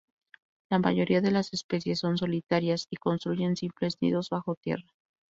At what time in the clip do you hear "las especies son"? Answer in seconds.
1.29-2.17